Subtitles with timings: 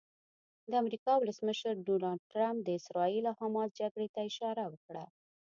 [0.69, 5.05] د امریکا ولسمشر ډونالډ ټرمپ د اسراییل او حماس جګړې ته اشاره وکړه.